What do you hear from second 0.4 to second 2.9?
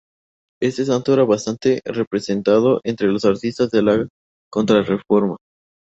Este santo era bastante representado